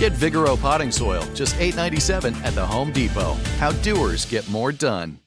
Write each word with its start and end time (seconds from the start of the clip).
Get 0.00 0.14
Vigoro 0.14 0.58
potting 0.58 0.90
soil, 0.90 1.22
just 1.34 1.56
$8.97 1.56 2.34
at 2.42 2.54
the 2.54 2.64
Home 2.64 2.90
Depot. 2.90 3.34
How 3.58 3.70
doers 3.82 4.24
get 4.24 4.48
more 4.48 4.72
done. 4.72 5.20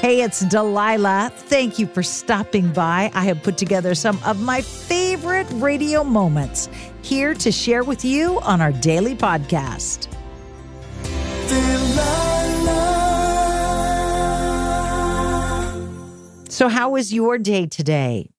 Hey, 0.00 0.22
it's 0.22 0.40
Delilah. 0.40 1.30
Thank 1.32 1.78
you 1.78 1.86
for 1.86 2.02
stopping 2.02 2.72
by. 2.72 3.12
I 3.14 3.22
have 3.22 3.44
put 3.44 3.56
together 3.56 3.94
some 3.94 4.18
of 4.24 4.42
my 4.42 4.60
favorite 4.60 5.46
radio 5.52 6.02
moments 6.02 6.68
here 7.02 7.32
to 7.34 7.52
share 7.52 7.84
with 7.84 8.04
you 8.04 8.40
on 8.40 8.60
our 8.60 8.72
daily 8.72 9.14
podcast. 9.14 10.08
So, 16.48 16.68
how 16.68 16.90
was 16.90 17.12
your 17.12 17.38
day 17.38 17.66
today? 17.66 18.30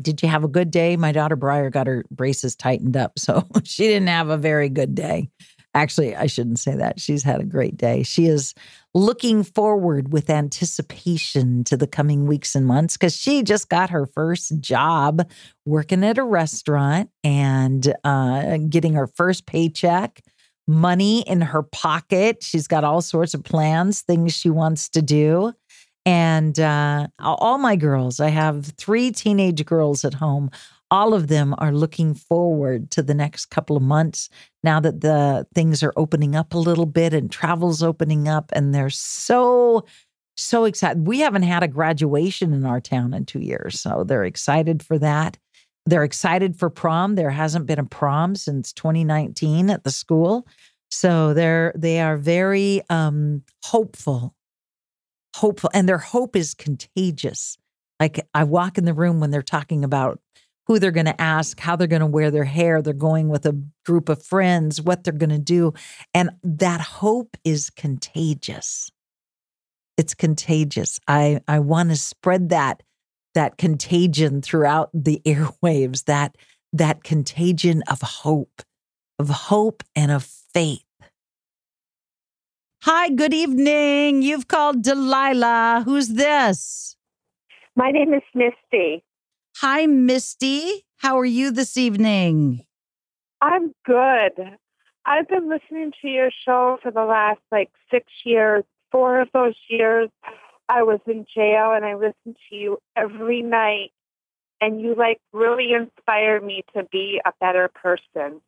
Did 0.00 0.22
you 0.22 0.28
have 0.28 0.44
a 0.44 0.48
good 0.48 0.70
day? 0.70 0.96
My 0.96 1.12
daughter 1.12 1.36
Briar 1.36 1.70
got 1.70 1.86
her 1.86 2.04
braces 2.10 2.56
tightened 2.56 2.96
up, 2.96 3.18
so 3.18 3.46
she 3.64 3.86
didn't 3.86 4.08
have 4.08 4.28
a 4.28 4.36
very 4.36 4.68
good 4.68 4.94
day. 4.94 5.28
Actually, 5.74 6.14
I 6.14 6.26
shouldn't 6.26 6.58
say 6.58 6.74
that. 6.76 7.00
She's 7.00 7.22
had 7.22 7.40
a 7.40 7.44
great 7.44 7.78
day. 7.78 8.02
She 8.02 8.26
is 8.26 8.54
looking 8.94 9.42
forward 9.42 10.12
with 10.12 10.28
anticipation 10.28 11.64
to 11.64 11.78
the 11.78 11.86
coming 11.86 12.26
weeks 12.26 12.54
and 12.54 12.66
months 12.66 12.96
because 12.98 13.16
she 13.16 13.42
just 13.42 13.70
got 13.70 13.88
her 13.88 14.04
first 14.06 14.60
job 14.60 15.26
working 15.64 16.04
at 16.04 16.18
a 16.18 16.24
restaurant 16.24 17.08
and 17.24 17.94
uh, 18.04 18.58
getting 18.68 18.92
her 18.92 19.06
first 19.06 19.46
paycheck, 19.46 20.20
money 20.68 21.22
in 21.22 21.40
her 21.40 21.62
pocket. 21.62 22.42
She's 22.42 22.68
got 22.68 22.84
all 22.84 23.00
sorts 23.00 23.32
of 23.32 23.42
plans, 23.42 24.02
things 24.02 24.34
she 24.34 24.50
wants 24.50 24.90
to 24.90 25.00
do. 25.00 25.54
And 26.04 26.58
uh, 26.58 27.08
all 27.20 27.58
my 27.58 27.76
girls, 27.76 28.18
I 28.18 28.28
have 28.28 28.66
three 28.76 29.12
teenage 29.12 29.64
girls 29.64 30.04
at 30.04 30.14
home. 30.14 30.50
All 30.90 31.14
of 31.14 31.28
them 31.28 31.54
are 31.58 31.72
looking 31.72 32.12
forward 32.12 32.90
to 32.90 33.02
the 33.02 33.14
next 33.14 33.46
couple 33.46 33.76
of 33.76 33.82
months 33.82 34.28
now 34.62 34.80
that 34.80 35.00
the 35.00 35.46
things 35.54 35.82
are 35.82 35.92
opening 35.96 36.34
up 36.34 36.54
a 36.54 36.58
little 36.58 36.86
bit 36.86 37.14
and 37.14 37.30
travel's 37.30 37.82
opening 37.82 38.28
up. 38.28 38.50
And 38.52 38.74
they're 38.74 38.90
so, 38.90 39.86
so 40.36 40.64
excited. 40.64 41.06
We 41.06 41.20
haven't 41.20 41.44
had 41.44 41.62
a 41.62 41.68
graduation 41.68 42.52
in 42.52 42.66
our 42.66 42.80
town 42.80 43.14
in 43.14 43.24
two 43.24 43.40
years. 43.40 43.80
So 43.80 44.04
they're 44.04 44.24
excited 44.24 44.82
for 44.82 44.98
that. 44.98 45.38
They're 45.86 46.04
excited 46.04 46.56
for 46.56 46.68
prom. 46.68 47.14
There 47.14 47.30
hasn't 47.30 47.66
been 47.66 47.78
a 47.78 47.84
prom 47.84 48.34
since 48.34 48.72
2019 48.72 49.70
at 49.70 49.84
the 49.84 49.90
school. 49.90 50.46
So 50.90 51.32
they're 51.32 51.72
they 51.74 52.00
are 52.00 52.18
very 52.18 52.82
um, 52.90 53.42
hopeful 53.64 54.34
hopeful 55.34 55.70
and 55.72 55.88
their 55.88 55.98
hope 55.98 56.36
is 56.36 56.54
contagious. 56.54 57.56
Like 58.00 58.26
I 58.34 58.44
walk 58.44 58.78
in 58.78 58.84
the 58.84 58.94
room 58.94 59.20
when 59.20 59.30
they're 59.30 59.42
talking 59.42 59.84
about 59.84 60.20
who 60.66 60.78
they're 60.78 60.90
going 60.90 61.06
to 61.06 61.20
ask, 61.20 61.58
how 61.58 61.76
they're 61.76 61.86
going 61.86 62.00
to 62.00 62.06
wear 62.06 62.30
their 62.30 62.44
hair, 62.44 62.82
they're 62.82 62.92
going 62.92 63.28
with 63.28 63.46
a 63.46 63.60
group 63.84 64.08
of 64.08 64.22
friends, 64.22 64.80
what 64.80 65.04
they're 65.04 65.12
going 65.12 65.30
to 65.30 65.38
do. 65.38 65.72
And 66.14 66.30
that 66.42 66.80
hope 66.80 67.36
is 67.44 67.70
contagious. 67.70 68.90
It's 69.96 70.14
contagious. 70.14 71.00
I, 71.06 71.40
I 71.48 71.58
want 71.58 71.90
to 71.90 71.96
spread 71.96 72.48
that 72.50 72.82
that 73.34 73.56
contagion 73.56 74.42
throughout 74.42 74.90
the 74.92 75.22
airwaves, 75.26 76.04
that 76.04 76.36
that 76.72 77.04
contagion 77.04 77.82
of 77.90 78.00
hope, 78.00 78.62
of 79.18 79.28
hope 79.28 79.82
and 79.94 80.10
of 80.10 80.24
faith. 80.24 80.84
Hi, 82.84 83.10
good 83.10 83.32
evening. 83.32 84.22
You've 84.22 84.48
called 84.48 84.82
Delilah. 84.82 85.82
Who's 85.84 86.08
this? 86.08 86.96
My 87.76 87.92
name 87.92 88.12
is 88.12 88.24
Misty. 88.34 89.04
Hi, 89.58 89.86
Misty. 89.86 90.84
How 90.96 91.16
are 91.16 91.24
you 91.24 91.52
this 91.52 91.76
evening? 91.76 92.66
I'm 93.40 93.72
good. 93.86 94.32
I've 95.06 95.28
been 95.28 95.48
listening 95.48 95.92
to 96.02 96.08
your 96.08 96.30
show 96.44 96.78
for 96.82 96.90
the 96.90 97.04
last 97.04 97.38
like 97.52 97.70
six 97.88 98.06
years. 98.24 98.64
Four 98.90 99.20
of 99.20 99.28
those 99.32 99.54
years, 99.68 100.10
I 100.68 100.82
was 100.82 100.98
in 101.06 101.24
jail 101.32 101.70
and 101.72 101.84
I 101.84 101.94
listened 101.94 102.36
to 102.50 102.56
you 102.56 102.78
every 102.96 103.42
night. 103.42 103.92
And 104.60 104.80
you 104.80 104.96
like 104.96 105.20
really 105.32 105.70
inspired 105.72 106.42
me 106.42 106.64
to 106.74 106.82
be 106.90 107.20
a 107.24 107.30
better 107.40 107.70
person. 107.80 108.40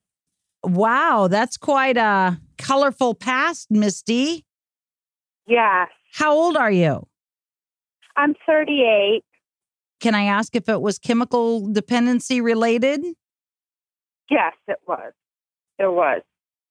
Wow, 0.64 1.28
that's 1.30 1.56
quite 1.56 1.96
a 1.96 2.40
colorful 2.56 3.14
past, 3.14 3.70
Misty. 3.70 4.44
Yes. 5.46 5.88
How 6.14 6.32
old 6.32 6.56
are 6.56 6.70
you? 6.70 7.06
I'm 8.16 8.34
38. 8.46 9.22
Can 10.00 10.14
I 10.14 10.24
ask 10.24 10.54
if 10.56 10.68
it 10.68 10.80
was 10.80 10.98
chemical 10.98 11.70
dependency 11.72 12.40
related? 12.40 13.04
Yes, 14.30 14.54
it 14.68 14.78
was. 14.86 15.12
It 15.78 15.92
was. 15.92 16.22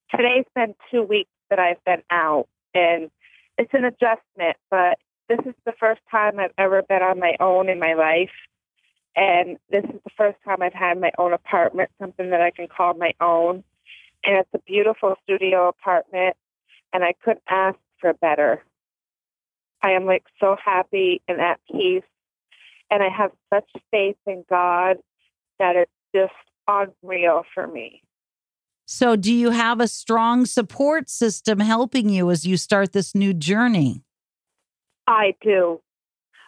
Today's 0.09 0.45
been 0.55 0.73
two 0.89 1.03
weeks 1.03 1.29
that 1.49 1.59
I've 1.59 1.83
been 1.85 2.01
out, 2.09 2.47
and 2.73 3.11
it's 3.57 3.73
an 3.73 3.85
adjustment, 3.85 4.57
but 4.71 4.97
this 5.29 5.39
is 5.45 5.53
the 5.65 5.73
first 5.79 6.01
time 6.09 6.39
I've 6.39 6.53
ever 6.57 6.81
been 6.81 7.01
on 7.01 7.19
my 7.19 7.35
own 7.39 7.69
in 7.69 7.79
my 7.79 7.93
life. 7.93 8.31
And 9.15 9.57
this 9.69 9.83
is 9.83 9.99
the 10.03 10.11
first 10.17 10.37
time 10.43 10.61
I've 10.61 10.73
had 10.73 10.99
my 10.99 11.11
own 11.19 11.33
apartment, 11.33 11.91
something 11.99 12.31
that 12.31 12.41
I 12.41 12.49
can 12.49 12.67
call 12.67 12.95
my 12.95 13.13
own 13.21 13.63
and 14.23 14.37
it's 14.37 14.49
a 14.53 14.59
beautiful 14.59 15.15
studio 15.23 15.67
apartment, 15.67 16.35
and 16.93 17.03
I 17.03 17.13
couldn't 17.23 17.43
ask 17.49 17.77
for 17.99 18.13
better. 18.13 18.63
I 19.81 19.91
am 19.91 20.05
like 20.05 20.23
so 20.39 20.55
happy 20.63 21.21
and 21.27 21.41
at 21.41 21.59
peace, 21.69 22.03
and 22.89 23.03
I 23.03 23.09
have 23.09 23.31
such 23.53 23.69
faith 23.91 24.17
in 24.25 24.45
God 24.49 24.97
that 25.59 25.75
it's 25.75 25.91
just 26.15 26.33
unreal 26.67 27.43
for 27.53 27.67
me. 27.67 28.01
So, 28.85 29.15
do 29.15 29.33
you 29.33 29.51
have 29.51 29.79
a 29.79 29.87
strong 29.87 30.45
support 30.45 31.09
system 31.09 31.59
helping 31.59 32.09
you 32.09 32.29
as 32.29 32.45
you 32.45 32.57
start 32.57 32.93
this 32.93 33.15
new 33.15 33.33
journey? 33.33 34.03
I 35.07 35.35
do. 35.41 35.81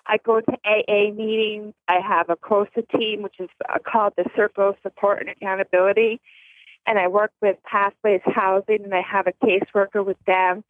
I 0.08 0.18
go 0.24 0.40
to 0.40 0.58
AA 0.66 1.12
meetings. 1.12 1.74
I 1.88 2.00
have 2.00 2.30
a 2.30 2.36
COSA 2.36 2.84
team, 2.96 3.24
which 3.24 3.36
is 3.40 3.50
uh, 3.68 3.80
called 3.86 4.14
the 4.18 4.26
Circle 4.36 4.70
of 4.70 4.76
Support 4.84 5.22
and 5.22 5.30
Accountability 5.30 6.22
and 6.86 7.00
I 7.00 7.08
work 7.08 7.32
with 7.42 7.58
Pathways 7.64 8.22
Housing, 8.26 8.84
and 8.84 8.94
I 8.94 9.02
have 9.02 9.28
a 9.28 9.34
caseworker 9.46 10.06
with 10.06 10.18
them, 10.26 10.64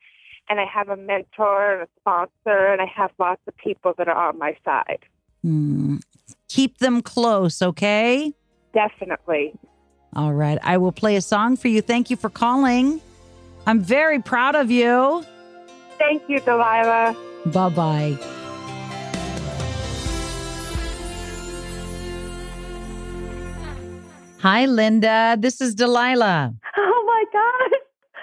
and 0.49 0.59
I 0.59 0.65
have 0.65 0.89
a 0.89 0.95
mentor 0.95 1.73
and 1.73 1.83
a 1.83 1.87
sponsor, 1.99 2.67
and 2.67 2.81
I 2.81 2.85
have 2.85 3.11
lots 3.19 3.41
of 3.47 3.55
people 3.57 3.93
that 3.97 4.07
are 4.07 4.29
on 4.29 4.37
my 4.37 4.55
side. 4.63 4.99
Mm. 5.45 6.01
Keep 6.49 6.79
them 6.79 7.01
close, 7.01 7.61
okay? 7.61 8.33
Definitely. 8.73 9.53
All 10.15 10.33
right. 10.33 10.57
I 10.63 10.77
will 10.77 10.91
play 10.91 11.15
a 11.15 11.21
song 11.21 11.57
for 11.57 11.67
you. 11.67 11.81
Thank 11.81 12.09
you 12.09 12.15
for 12.15 12.29
calling. 12.29 13.01
I'm 13.67 13.81
very 13.81 14.21
proud 14.21 14.55
of 14.55 14.71
you. 14.71 15.25
Thank 15.97 16.23
you, 16.29 16.39
Delilah. 16.39 17.15
Bye 17.45 17.69
bye. 17.69 18.34
Hi, 24.45 24.67
Linda. 24.67 25.35
This 25.39 25.59
is 25.59 25.73
Delilah. 25.73 26.53
Oh 26.77 27.03
my 27.07 27.23
gosh. 27.33 27.79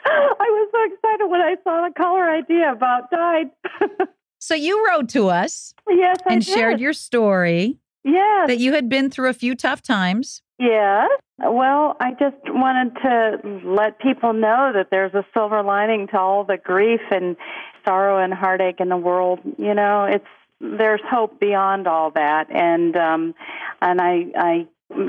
I 0.07 0.47
was 0.51 0.69
so 0.71 0.95
excited 0.95 1.27
when 1.29 1.41
I 1.41 1.57
saw 1.65 1.89
the 1.89 1.93
caller 1.95 2.31
idea 2.31 2.71
about 2.71 3.11
died. 3.11 3.51
So 4.39 4.55
you 4.57 4.85
wrote 4.87 5.09
to 5.11 5.29
us 5.29 5.73
yes, 5.89 6.17
I 6.29 6.35
and 6.35 6.45
did. 6.45 6.53
shared 6.53 6.81
your 6.81 6.93
story 6.93 7.79
Yes. 8.05 8.49
that 8.49 8.59
you 8.59 8.73
had 8.73 8.89
been 8.89 9.09
through 9.11 9.31
a 9.31 9.33
few 9.33 9.55
tough 9.57 9.83
times. 9.83 10.43
Yes. 10.59 11.09
Well, 11.39 11.97
I 12.01 12.11
just 12.13 12.37
wanted 12.49 12.95
to 13.03 13.61
let 13.69 14.01
people 14.01 14.33
know 14.33 14.73
that 14.75 14.89
there's 14.91 15.15
a 15.15 15.25
silver 15.33 15.63
lining 15.63 16.09
to 16.09 16.19
all 16.19 16.43
the 16.45 16.57
grief 16.57 17.01
and 17.13 17.37
sorrow 17.85 18.19
and 18.23 18.33
heartache 18.35 18.81
in 18.81 18.89
the 18.89 18.97
world. 18.97 19.39
You 19.59 19.75
know, 19.75 20.05
it's 20.05 20.27
there's 20.61 21.01
hope 21.09 21.39
beyond 21.39 21.87
all 21.89 22.11
that. 22.13 22.49
And 22.51 22.97
um 22.97 23.35
and 23.81 24.01
I 24.01 24.25
I 24.37 24.67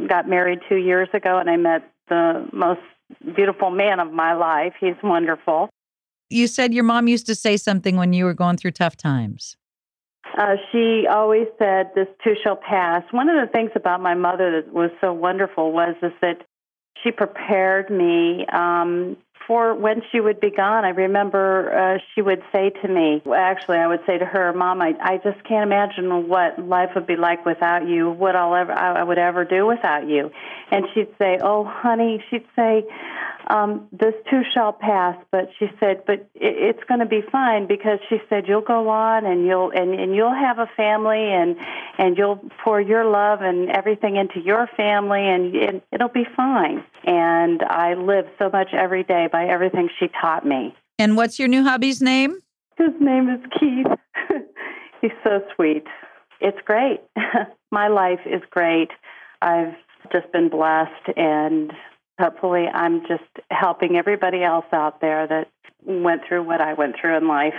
got 0.07 0.27
married 0.27 0.59
2 0.69 0.75
years 0.75 1.09
ago 1.13 1.37
and 1.37 1.49
I 1.49 1.57
met 1.57 1.89
the 2.09 2.47
most 2.51 2.81
beautiful 3.35 3.69
man 3.69 3.99
of 3.99 4.11
my 4.11 4.33
life. 4.33 4.73
He's 4.79 4.95
wonderful. 5.03 5.69
You 6.29 6.47
said 6.47 6.73
your 6.73 6.83
mom 6.83 7.07
used 7.07 7.25
to 7.27 7.35
say 7.35 7.57
something 7.57 7.95
when 7.95 8.13
you 8.13 8.25
were 8.25 8.33
going 8.33 8.57
through 8.57 8.71
tough 8.71 8.97
times. 8.97 9.55
Uh, 10.37 10.55
she 10.71 11.05
always 11.07 11.47
said, 11.59 11.91
"This 11.93 12.07
too 12.23 12.35
shall 12.41 12.55
pass." 12.55 13.03
One 13.11 13.29
of 13.29 13.35
the 13.35 13.51
things 13.51 13.71
about 13.75 14.01
my 14.01 14.15
mother 14.15 14.61
that 14.61 14.73
was 14.73 14.89
so 14.99 15.13
wonderful 15.13 15.71
was 15.71 15.95
is 16.01 16.13
that 16.21 16.43
she 17.03 17.11
prepared 17.11 17.89
me 17.89 18.45
um, 18.47 19.17
for 19.47 19.73
when 19.73 20.01
she 20.11 20.19
would 20.19 20.39
be 20.39 20.51
gone. 20.51 20.85
I 20.85 20.89
remember 20.89 21.73
uh, 21.73 21.99
she 22.13 22.21
would 22.21 22.43
say 22.51 22.69
to 22.69 22.87
me, 22.87 23.21
actually, 23.35 23.77
I 23.77 23.87
would 23.87 24.01
say 24.05 24.17
to 24.17 24.25
her, 24.25 24.53
"Mom, 24.53 24.81
I, 24.81 24.95
I 25.01 25.17
just 25.17 25.43
can't 25.43 25.63
imagine 25.63 26.27
what 26.27 26.59
life 26.59 26.91
would 26.95 27.07
be 27.07 27.15
like 27.15 27.45
without 27.45 27.87
you. 27.87 28.09
What 28.09 28.35
I'll 28.35 28.55
ever 28.55 28.71
I 28.71 29.03
would 29.03 29.17
ever 29.17 29.45
do 29.45 29.65
without 29.65 30.07
you." 30.07 30.31
And 30.71 30.85
she'd 30.93 31.09
say, 31.17 31.39
"Oh, 31.41 31.63
honey," 31.63 32.23
she'd 32.29 32.45
say. 32.55 32.85
Um, 33.47 33.87
this 33.91 34.13
too 34.29 34.41
shall 34.53 34.71
pass, 34.71 35.17
but 35.31 35.49
she 35.59 35.67
said, 35.79 36.03
but 36.05 36.19
it, 36.35 36.75
it's 36.75 36.83
going 36.87 36.99
to 36.99 37.05
be 37.05 37.21
fine 37.31 37.67
because 37.67 37.99
she 38.09 38.17
said 38.29 38.47
you'll 38.47 38.61
go 38.61 38.89
on 38.89 39.25
and 39.25 39.45
you'll 39.45 39.71
and, 39.71 39.93
and 39.99 40.15
you'll 40.15 40.33
have 40.33 40.59
a 40.59 40.69
family 40.77 41.31
and 41.31 41.57
and 41.97 42.17
you'll 42.17 42.39
pour 42.63 42.79
your 42.79 43.05
love 43.05 43.41
and 43.41 43.69
everything 43.69 44.15
into 44.15 44.39
your 44.39 44.67
family 44.77 45.27
and, 45.27 45.55
and 45.55 45.81
it'll 45.91 46.07
be 46.07 46.25
fine. 46.35 46.83
And 47.03 47.61
I 47.63 47.95
live 47.95 48.25
so 48.39 48.49
much 48.49 48.69
every 48.73 49.03
day 49.03 49.27
by 49.31 49.45
everything 49.45 49.89
she 49.99 50.07
taught 50.21 50.45
me. 50.45 50.75
And 50.97 51.17
what's 51.17 51.39
your 51.39 51.47
new 51.47 51.63
hubby's 51.63 52.01
name? 52.01 52.39
His 52.77 52.91
name 52.99 53.29
is 53.29 53.41
Keith. 53.59 53.87
He's 55.01 55.11
so 55.23 55.41
sweet. 55.55 55.83
It's 56.39 56.59
great. 56.65 57.01
My 57.71 57.87
life 57.87 58.19
is 58.25 58.41
great. 58.49 58.89
I've 59.41 59.75
just 60.11 60.31
been 60.31 60.49
blessed 60.49 61.17
and 61.17 61.71
hopefully 62.19 62.67
I'm 62.67 63.01
just 63.01 63.23
helping 63.49 63.95
everybody 63.95 64.43
else 64.43 64.65
out 64.71 65.01
there 65.01 65.27
that 65.27 65.49
went 65.85 66.21
through 66.27 66.43
what 66.43 66.61
I 66.61 66.73
went 66.73 66.95
through 66.99 67.17
in 67.17 67.27
life. 67.27 67.53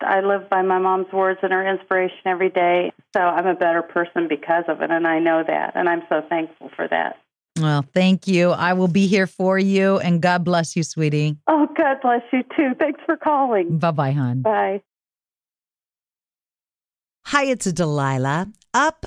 I 0.00 0.20
live 0.20 0.48
by 0.50 0.62
my 0.62 0.78
mom's 0.78 1.12
words 1.12 1.40
and 1.42 1.52
her 1.52 1.66
inspiration 1.66 2.18
every 2.26 2.50
day. 2.50 2.92
So 3.14 3.20
I'm 3.20 3.46
a 3.46 3.54
better 3.54 3.82
person 3.82 4.28
because 4.28 4.64
of 4.68 4.82
it 4.82 4.90
and 4.90 5.06
I 5.06 5.18
know 5.18 5.42
that 5.46 5.72
and 5.74 5.88
I'm 5.88 6.02
so 6.08 6.22
thankful 6.28 6.70
for 6.76 6.86
that. 6.88 7.18
Well, 7.58 7.84
thank 7.94 8.26
you. 8.26 8.50
I 8.50 8.72
will 8.74 8.88
be 8.88 9.06
here 9.06 9.26
for 9.26 9.58
you 9.58 9.98
and 9.98 10.22
God 10.22 10.44
bless 10.44 10.76
you, 10.76 10.82
sweetie. 10.82 11.36
Oh, 11.46 11.68
God 11.76 11.98
bless 12.02 12.22
you 12.32 12.42
too. 12.56 12.74
Thanks 12.78 13.00
for 13.04 13.16
calling. 13.16 13.78
Bye 13.78 13.90
bye, 13.90 14.12
hon. 14.12 14.42
Bye. 14.42 14.82
Hi, 17.26 17.44
it's 17.44 17.70
Delilah. 17.70 18.48
Up 18.72 19.06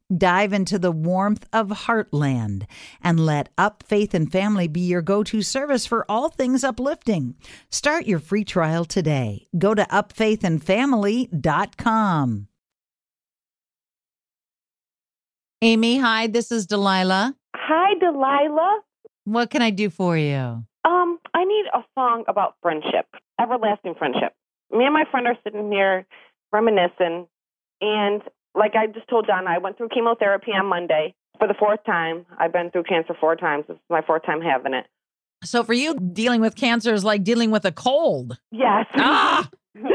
Dive 0.15 0.53
into 0.53 0.77
the 0.77 0.91
warmth 0.91 1.47
of 1.53 1.69
Heartland 1.69 2.65
and 3.01 3.19
let 3.19 3.49
Up 3.57 3.81
Faith 3.83 4.13
and 4.13 4.31
Family 4.31 4.67
be 4.67 4.81
your 4.81 5.01
go 5.01 5.23
to 5.23 5.41
service 5.41 5.85
for 5.85 6.05
all 6.09 6.29
things 6.29 6.63
uplifting. 6.63 7.35
Start 7.69 8.05
your 8.05 8.19
free 8.19 8.43
trial 8.43 8.85
today. 8.85 9.47
Go 9.57 9.73
to 9.73 9.83
upfaithandfamily.com. 9.83 12.47
Amy, 15.63 15.99
hi, 15.99 16.25
this 16.27 16.51
is 16.51 16.65
Delilah. 16.65 17.35
Hi, 17.55 17.93
Delilah. 17.99 18.79
What 19.25 19.51
can 19.51 19.61
I 19.61 19.69
do 19.69 19.91
for 19.91 20.17
you? 20.17 20.65
Um, 20.83 21.19
I 21.33 21.45
need 21.45 21.65
a 21.73 21.83
song 21.93 22.23
about 22.27 22.55
friendship, 22.61 23.05
everlasting 23.39 23.95
friendship. 23.95 24.33
Me 24.71 24.85
and 24.85 24.93
my 24.93 25.05
friend 25.11 25.27
are 25.27 25.37
sitting 25.43 25.71
here 25.71 26.05
reminiscing, 26.51 27.27
and 27.81 28.21
like 28.55 28.75
I 28.75 28.87
just 28.87 29.07
told 29.07 29.27
John, 29.27 29.47
I 29.47 29.57
went 29.57 29.77
through 29.77 29.89
chemotherapy 29.89 30.51
on 30.51 30.65
Monday 30.65 31.13
for 31.39 31.47
the 31.47 31.53
fourth 31.53 31.83
time. 31.85 32.25
I've 32.37 32.53
been 32.53 32.71
through 32.71 32.83
cancer 32.83 33.15
four 33.19 33.35
times. 33.35 33.65
This 33.67 33.75
is 33.75 33.81
my 33.89 34.01
fourth 34.01 34.25
time 34.25 34.41
having 34.41 34.73
it. 34.73 34.85
So, 35.43 35.63
for 35.63 35.73
you, 35.73 35.95
dealing 35.95 36.39
with 36.41 36.55
cancer 36.55 36.93
is 36.93 37.03
like 37.03 37.23
dealing 37.23 37.49
with 37.49 37.65
a 37.65 37.71
cold. 37.71 38.37
Yes. 38.51 38.85
Ah, 38.95 39.49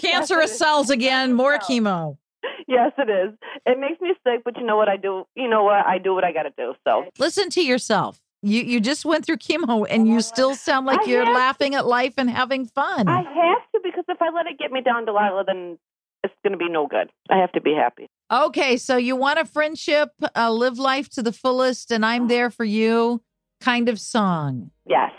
cancerous 0.00 0.50
is. 0.50 0.58
cells 0.58 0.90
again, 0.90 1.34
more 1.34 1.58
chemo. 1.58 2.18
Yes, 2.66 2.92
it 2.98 3.08
is. 3.08 3.38
It 3.66 3.78
makes 3.78 4.00
me 4.00 4.14
sick, 4.26 4.42
but 4.44 4.56
you 4.56 4.64
know 4.64 4.76
what 4.76 4.88
I 4.88 4.96
do? 4.96 5.24
You 5.36 5.48
know 5.48 5.62
what? 5.62 5.86
I 5.86 5.98
do 5.98 6.14
what 6.14 6.24
I 6.24 6.32
got 6.32 6.44
to 6.44 6.52
do. 6.56 6.74
So 6.86 7.04
Listen 7.18 7.48
to 7.50 7.62
yourself. 7.62 8.20
You 8.42 8.62
you 8.62 8.80
just 8.80 9.04
went 9.04 9.24
through 9.24 9.36
chemo 9.36 9.86
and 9.88 10.08
you 10.08 10.20
still 10.20 10.56
sound 10.56 10.84
like 10.86 11.02
I 11.02 11.04
you're 11.04 11.32
laughing 11.32 11.76
at 11.76 11.86
life 11.86 12.14
and 12.16 12.28
having 12.28 12.66
fun. 12.66 13.06
I 13.06 13.18
have 13.22 13.62
to 13.72 13.80
because 13.84 14.04
if 14.08 14.20
I 14.20 14.30
let 14.30 14.46
it 14.46 14.58
get 14.58 14.72
me 14.72 14.80
down, 14.80 15.04
Delilah, 15.04 15.44
then 15.46 15.78
it's 16.22 16.34
going 16.42 16.52
to 16.52 16.58
be 16.58 16.68
no 16.68 16.86
good. 16.86 17.10
I 17.30 17.38
have 17.38 17.52
to 17.52 17.60
be 17.60 17.74
happy. 17.74 18.08
okay, 18.30 18.76
so 18.76 18.96
you 18.96 19.16
want 19.16 19.38
a 19.38 19.44
friendship, 19.44 20.10
uh, 20.36 20.50
live 20.50 20.78
life 20.78 21.08
to 21.10 21.22
the 21.22 21.32
fullest, 21.32 21.90
and 21.90 22.04
I'm 22.04 22.28
there 22.28 22.50
for 22.50 22.64
you 22.64 23.22
kind 23.60 23.88
of 23.88 24.00
song. 24.00 24.70
Yes. 24.86 25.12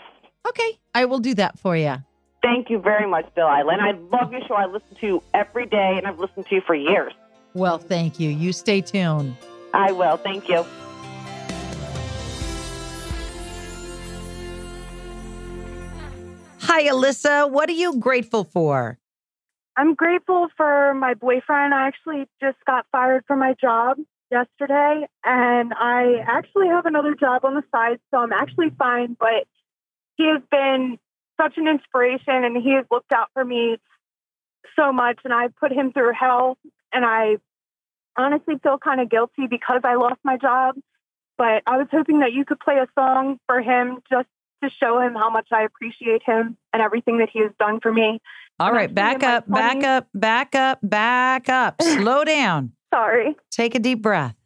Okay, 0.46 0.78
I 0.94 1.06
will 1.06 1.20
do 1.20 1.34
that 1.34 1.58
for 1.58 1.76
you. 1.76 1.96
Thank 2.42 2.68
you 2.68 2.78
very 2.78 3.08
much, 3.08 3.26
Delilah. 3.34 3.72
And 3.72 3.80
I 3.80 3.92
love 4.16 4.30
your 4.30 4.42
show. 4.46 4.54
I 4.54 4.66
listen 4.66 4.94
to 5.00 5.06
you 5.06 5.22
every 5.32 5.66
day, 5.66 5.94
and 5.96 6.06
I've 6.06 6.18
listened 6.18 6.46
to 6.46 6.54
you 6.56 6.60
for 6.66 6.74
years. 6.74 7.12
Well, 7.54 7.78
thank 7.78 8.20
you. 8.20 8.28
You 8.28 8.52
stay 8.52 8.82
tuned. 8.82 9.36
I 9.72 9.92
will. 9.92 10.18
Thank 10.18 10.48
you. 10.48 10.66
Hi, 16.60 16.88
Alyssa. 16.88 17.50
What 17.50 17.68
are 17.68 17.72
you 17.72 17.98
grateful 17.98 18.44
for? 18.44 18.98
I'm 19.76 19.94
grateful 19.94 20.48
for 20.56 20.94
my 20.94 21.14
boyfriend. 21.14 21.74
I 21.74 21.88
actually 21.88 22.28
just 22.40 22.58
got 22.66 22.86
fired 22.92 23.24
from 23.26 23.40
my 23.40 23.54
job 23.60 23.98
yesterday, 24.30 25.06
and 25.24 25.72
I 25.74 26.22
actually 26.26 26.68
have 26.68 26.86
another 26.86 27.14
job 27.14 27.44
on 27.44 27.54
the 27.54 27.62
side, 27.72 27.98
so 28.10 28.18
I'm 28.18 28.32
actually 28.32 28.70
fine. 28.78 29.16
But 29.18 29.46
he 30.16 30.26
has 30.26 30.42
been 30.50 30.98
such 31.40 31.54
an 31.56 31.66
inspiration, 31.66 32.44
and 32.44 32.56
he 32.56 32.74
has 32.74 32.86
looked 32.90 33.12
out 33.12 33.30
for 33.34 33.44
me 33.44 33.78
so 34.76 34.92
much, 34.92 35.18
and 35.24 35.32
I 35.32 35.48
put 35.48 35.72
him 35.72 35.92
through 35.92 36.12
hell, 36.18 36.56
and 36.92 37.04
I 37.04 37.36
honestly 38.16 38.54
feel 38.62 38.78
kind 38.78 39.00
of 39.00 39.10
guilty 39.10 39.46
because 39.48 39.80
I 39.84 39.96
lost 39.96 40.20
my 40.24 40.36
job. 40.36 40.76
But 41.36 41.64
I 41.66 41.78
was 41.78 41.88
hoping 41.90 42.20
that 42.20 42.32
you 42.32 42.44
could 42.44 42.60
play 42.60 42.76
a 42.76 42.86
song 42.94 43.38
for 43.46 43.60
him 43.60 43.98
just 44.08 44.28
to 44.68 44.74
show 44.80 45.00
him 45.00 45.14
how 45.14 45.30
much 45.30 45.48
I 45.52 45.62
appreciate 45.64 46.22
him 46.24 46.56
and 46.72 46.82
everything 46.82 47.18
that 47.18 47.28
he 47.32 47.40
has 47.40 47.52
done 47.58 47.80
for 47.80 47.92
me. 47.92 48.20
All 48.60 48.72
right, 48.72 48.92
back 48.92 49.22
up, 49.22 49.48
back 49.48 49.82
up, 49.82 50.08
back 50.14 50.54
up, 50.54 50.78
back 50.82 51.48
up. 51.48 51.80
Slow 51.82 52.24
down. 52.36 52.72
Sorry. 52.92 53.34
Take 53.50 53.74
a 53.74 53.78
deep 53.80 54.00
breath. 54.02 54.36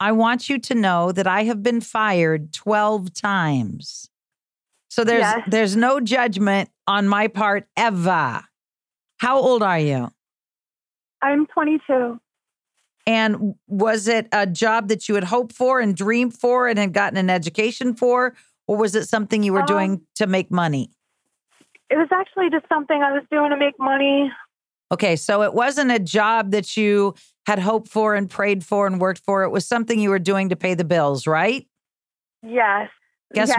I 0.00 0.12
want 0.12 0.48
you 0.48 0.58
to 0.58 0.74
know 0.74 1.12
that 1.12 1.26
I 1.26 1.44
have 1.44 1.62
been 1.62 1.80
fired 1.80 2.52
12 2.52 3.12
times. 3.14 4.10
So 4.88 5.04
there's 5.04 5.20
Yes. 5.20 5.42
there's 5.48 5.76
no 5.76 6.00
judgment 6.00 6.70
on 6.86 7.06
my 7.08 7.28
part 7.28 7.68
ever. 7.76 8.42
How 9.18 9.36
old 9.38 9.62
are 9.62 9.78
you? 9.78 10.08
I'm 11.22 11.46
22. 11.46 12.20
And 13.06 13.54
was 13.66 14.06
it 14.06 14.28
a 14.32 14.46
job 14.46 14.88
that 14.88 15.08
you 15.08 15.14
had 15.14 15.24
hoped 15.24 15.52
for 15.52 15.80
and 15.80 15.96
dreamed 15.96 16.34
for 16.34 16.68
and 16.68 16.78
had 16.78 16.92
gotten 16.92 17.16
an 17.16 17.30
education 17.30 17.94
for 17.94 18.34
or 18.68 18.76
was 18.76 18.94
it 18.94 19.08
something 19.08 19.42
you 19.42 19.52
were 19.52 19.60
Um, 19.62 19.66
doing 19.66 20.06
to 20.16 20.28
make 20.28 20.50
money? 20.52 20.92
It 21.90 21.96
was 21.96 22.08
actually 22.12 22.50
just 22.50 22.68
something 22.68 23.02
I 23.02 23.12
was 23.12 23.22
doing 23.30 23.50
to 23.50 23.56
make 23.56 23.78
money. 23.80 24.30
Okay, 24.92 25.16
so 25.16 25.42
it 25.42 25.52
wasn't 25.54 25.90
a 25.90 25.98
job 25.98 26.50
that 26.52 26.76
you 26.76 27.14
had 27.46 27.58
hoped 27.58 27.88
for 27.88 28.14
and 28.14 28.30
prayed 28.30 28.64
for 28.64 28.86
and 28.86 29.00
worked 29.00 29.22
for. 29.24 29.42
It 29.42 29.50
was 29.50 29.66
something 29.66 29.98
you 29.98 30.10
were 30.10 30.18
doing 30.18 30.50
to 30.50 30.56
pay 30.56 30.74
the 30.74 30.84
bills, 30.84 31.26
right? 31.26 31.66
Yes. 32.42 32.90
Guess 33.34 33.48
Yes. 33.48 33.58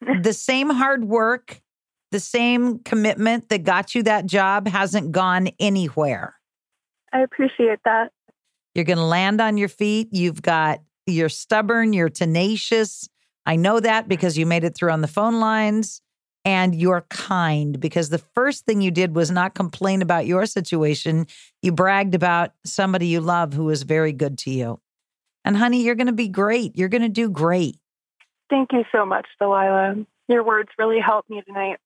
what? 0.00 0.22
the 0.22 0.32
same 0.32 0.70
hard 0.70 1.04
work, 1.04 1.60
the 2.12 2.20
same 2.20 2.78
commitment 2.80 3.48
that 3.48 3.64
got 3.64 3.94
you 3.94 4.02
that 4.04 4.26
job 4.26 4.68
hasn't 4.68 5.12
gone 5.12 5.48
anywhere. 5.58 6.34
I 7.12 7.20
appreciate 7.20 7.80
that. 7.84 8.12
You're 8.74 8.84
going 8.84 8.98
to 8.98 9.04
land 9.04 9.40
on 9.40 9.56
your 9.56 9.68
feet. 9.68 10.08
You've 10.12 10.42
got, 10.42 10.80
you're 11.06 11.28
stubborn, 11.28 11.92
you're 11.92 12.10
tenacious. 12.10 13.08
I 13.46 13.56
know 13.56 13.78
that 13.80 14.08
because 14.08 14.36
you 14.36 14.44
made 14.44 14.64
it 14.64 14.74
through 14.74 14.90
on 14.90 15.00
the 15.00 15.08
phone 15.08 15.38
lines 15.38 16.02
and 16.44 16.74
you're 16.74 17.06
kind 17.08 17.78
because 17.80 18.08
the 18.08 18.18
first 18.18 18.66
thing 18.66 18.80
you 18.80 18.90
did 18.90 19.14
was 19.14 19.30
not 19.30 19.54
complain 19.54 20.02
about 20.02 20.26
your 20.26 20.46
situation. 20.46 21.26
You 21.62 21.72
bragged 21.72 22.14
about 22.14 22.50
somebody 22.64 23.06
you 23.06 23.20
love 23.20 23.52
who 23.52 23.64
was 23.64 23.84
very 23.84 24.12
good 24.12 24.36
to 24.38 24.50
you. 24.50 24.80
And 25.44 25.56
honey, 25.56 25.82
you're 25.82 25.94
going 25.94 26.08
to 26.08 26.12
be 26.12 26.28
great. 26.28 26.76
You're 26.76 26.88
going 26.88 27.02
to 27.02 27.08
do 27.08 27.30
great. 27.30 27.78
Thank 28.50 28.72
you 28.72 28.84
so 28.90 29.06
much, 29.06 29.26
Delilah. 29.40 30.06
Your 30.28 30.44
words 30.44 30.68
really 30.76 31.00
helped 31.00 31.30
me 31.30 31.40
tonight. 31.46 31.78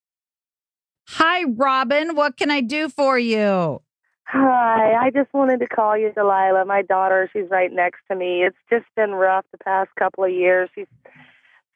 Hi, 1.08 1.44
Robin. 1.44 2.14
What 2.14 2.36
can 2.36 2.50
I 2.50 2.62
do 2.62 2.88
for 2.88 3.18
you? 3.18 3.82
Hi, 4.24 4.94
I 4.94 5.10
just 5.10 5.32
wanted 5.34 5.60
to 5.60 5.66
call 5.66 5.98
you 5.98 6.12
Delilah. 6.12 6.64
My 6.64 6.82
daughter, 6.82 7.28
she's 7.32 7.50
right 7.50 7.72
next 7.72 7.98
to 8.10 8.16
me. 8.16 8.44
It's 8.44 8.56
just 8.70 8.86
been 8.94 9.10
rough 9.10 9.44
the 9.52 9.58
past 9.58 9.90
couple 9.98 10.24
of 10.24 10.30
years. 10.30 10.70
She's 10.74 10.86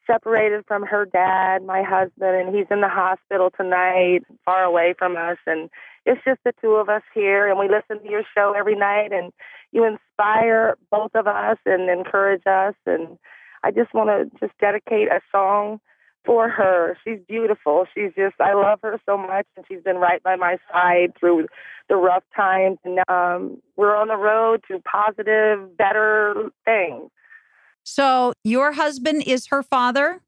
separated 0.07 0.65
from 0.67 0.83
her 0.83 1.05
dad, 1.05 1.63
my 1.63 1.83
husband, 1.83 2.35
and 2.35 2.55
he's 2.55 2.67
in 2.69 2.81
the 2.81 2.89
hospital 2.89 3.49
tonight, 3.55 4.21
far 4.43 4.63
away 4.63 4.93
from 4.97 5.17
us. 5.17 5.37
And 5.45 5.69
it's 6.05 6.21
just 6.25 6.39
the 6.43 6.53
two 6.61 6.73
of 6.73 6.89
us 6.89 7.03
here, 7.13 7.49
and 7.49 7.59
we 7.59 7.67
listen 7.67 8.03
to 8.03 8.09
your 8.09 8.23
show 8.35 8.53
every 8.57 8.75
night, 8.75 9.11
and 9.11 9.31
you 9.71 9.85
inspire 9.85 10.75
both 10.91 11.11
of 11.15 11.27
us 11.27 11.57
and 11.65 11.89
encourage 11.89 12.43
us. 12.45 12.75
And 12.85 13.17
I 13.63 13.71
just 13.71 13.93
want 13.93 14.09
to 14.09 14.39
just 14.39 14.57
dedicate 14.59 15.09
a 15.09 15.21
song 15.31 15.79
for 16.25 16.49
her. 16.49 16.97
She's 17.03 17.19
beautiful. 17.27 17.85
She's 17.93 18.11
just, 18.15 18.35
I 18.39 18.53
love 18.53 18.79
her 18.81 18.99
so 19.05 19.17
much, 19.17 19.45
and 19.55 19.65
she's 19.67 19.81
been 19.83 19.97
right 19.97 20.21
by 20.23 20.35
my 20.35 20.57
side 20.71 21.13
through 21.19 21.47
the 21.87 21.95
rough 21.95 22.23
times. 22.35 22.79
And 22.83 22.99
um, 23.07 23.61
we're 23.75 23.95
on 23.95 24.07
the 24.07 24.17
road 24.17 24.63
to 24.69 24.79
positive, 24.79 25.77
better 25.77 26.49
things. 26.65 27.11
So, 27.87 28.33
your 28.43 28.71
husband 28.73 29.23
is 29.27 29.47
her 29.47 29.61
father? 29.61 30.21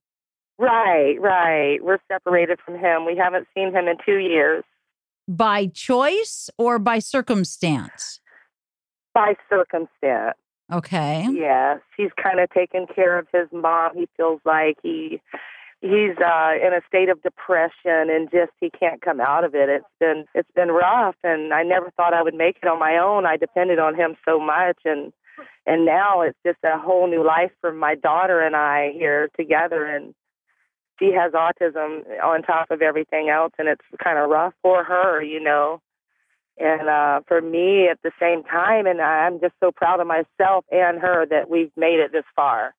Right, 0.59 1.19
right. 1.19 1.79
We're 1.83 1.97
separated 2.07 2.59
from 2.63 2.75
him. 2.75 3.05
We 3.05 3.17
haven't 3.17 3.47
seen 3.55 3.73
him 3.73 3.87
in 3.87 3.97
two 4.05 4.17
years 4.17 4.63
By 5.27 5.67
choice 5.67 6.49
or 6.57 6.79
by 6.79 6.99
circumstance? 6.99 8.21
by 9.13 9.33
circumstance. 9.49 10.37
Okay. 10.71 11.27
Yes, 11.31 11.79
he's 11.97 12.11
kind 12.21 12.39
of 12.39 12.51
taken 12.51 12.85
care 12.85 13.17
of 13.17 13.27
his 13.33 13.47
mom. 13.51 13.95
He 13.95 14.07
feels 14.15 14.39
like 14.45 14.77
he 14.83 15.19
he's 15.81 16.17
uh 16.23 16.53
in 16.61 16.73
a 16.73 16.81
state 16.87 17.09
of 17.09 17.23
depression 17.23 18.11
and 18.11 18.29
just 18.31 18.51
he 18.59 18.69
can't 18.69 19.01
come 19.01 19.19
out 19.19 19.43
of 19.43 19.55
it. 19.55 19.69
It's 19.69 19.85
been 19.99 20.25
it's 20.35 20.51
been 20.55 20.69
rough 20.69 21.15
and 21.23 21.51
I 21.53 21.63
never 21.63 21.89
thought 21.97 22.13
I 22.13 22.21
would 22.21 22.35
make 22.35 22.57
it 22.61 22.67
on 22.67 22.77
my 22.79 22.97
own. 22.97 23.25
I 23.25 23.37
depended 23.37 23.79
on 23.79 23.95
him 23.95 24.15
so 24.23 24.39
much 24.39 24.77
and 24.85 25.11
and 25.65 25.85
now 25.85 26.21
it's 26.21 26.37
just 26.45 26.59
a 26.63 26.77
whole 26.77 27.07
new 27.07 27.25
life 27.25 27.51
for 27.61 27.71
my 27.71 27.95
daughter 27.95 28.41
and 28.41 28.55
I 28.55 28.91
here 28.93 29.29
together 29.37 29.85
and 29.85 30.13
she 30.99 31.11
has 31.13 31.33
autism 31.33 32.01
on 32.23 32.41
top 32.41 32.71
of 32.71 32.81
everything 32.81 33.29
else 33.29 33.53
and 33.59 33.67
it's 33.67 33.83
kind 34.03 34.17
of 34.17 34.29
rough 34.29 34.53
for 34.61 34.83
her, 34.83 35.21
you 35.21 35.39
know. 35.39 35.81
And 36.57 36.89
uh 36.89 37.21
for 37.27 37.41
me 37.41 37.87
at 37.87 37.99
the 38.03 38.11
same 38.19 38.43
time 38.43 38.87
and 38.87 39.01
I'm 39.01 39.39
just 39.39 39.53
so 39.59 39.71
proud 39.71 39.99
of 39.99 40.07
myself 40.07 40.65
and 40.71 40.99
her 40.99 41.25
that 41.27 41.49
we've 41.49 41.71
made 41.77 41.99
it 41.99 42.11
this 42.11 42.25
far. 42.35 42.73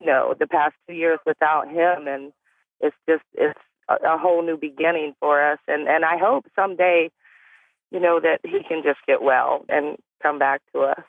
You 0.00 0.06
know, 0.06 0.34
the 0.38 0.46
past 0.46 0.74
2 0.88 0.94
years 0.94 1.18
without 1.26 1.68
him 1.68 2.06
and 2.06 2.32
it's 2.80 2.96
just 3.08 3.24
it's 3.34 3.58
a, 3.88 3.94
a 4.14 4.18
whole 4.18 4.42
new 4.42 4.56
beginning 4.56 5.14
for 5.18 5.42
us 5.42 5.58
and 5.66 5.88
and 5.88 6.04
I 6.04 6.16
hope 6.18 6.46
someday 6.54 7.10
you 7.90 8.00
know 8.00 8.20
that 8.20 8.40
he 8.44 8.62
can 8.68 8.82
just 8.84 9.00
get 9.06 9.20
well 9.20 9.64
and 9.68 9.96
come 10.22 10.38
back 10.38 10.62
to 10.72 10.80
us. 10.82 11.02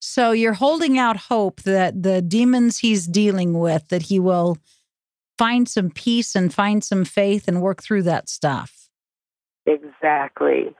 So, 0.00 0.32
you're 0.32 0.52
holding 0.54 0.98
out 0.98 1.16
hope 1.16 1.62
that 1.62 2.02
the 2.02 2.22
demons 2.22 2.78
he's 2.78 3.06
dealing 3.06 3.58
with, 3.58 3.88
that 3.88 4.02
he 4.02 4.20
will 4.20 4.58
find 5.38 5.68
some 5.68 5.90
peace 5.90 6.34
and 6.34 6.52
find 6.52 6.82
some 6.82 7.04
faith 7.04 7.48
and 7.48 7.62
work 7.62 7.82
through 7.82 8.02
that 8.02 8.28
stuff. 8.28 8.88
Exactly. 9.66 10.74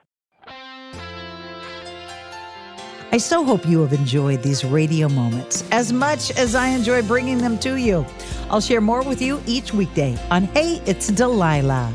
I 3.11 3.17
so 3.17 3.43
hope 3.43 3.67
you 3.67 3.81
have 3.81 3.95
enjoyed 3.95 4.43
these 4.43 4.65
radio 4.65 5.09
moments 5.09 5.65
as 5.71 5.93
much 5.95 6.31
as 6.33 6.55
I 6.55 6.69
enjoy 6.69 7.03
bringing 7.03 7.39
them 7.39 7.59
to 7.61 7.77
you. 7.77 8.05
I'll 8.51 8.61
share 8.61 8.83
more 8.83 9.03
with 9.03 9.23
you 9.23 9.41
each 9.47 9.73
weekday 9.73 10.19
on 10.31 10.45
Hey, 10.45 10.83
It's 10.85 11.09
Delilah. 11.09 11.95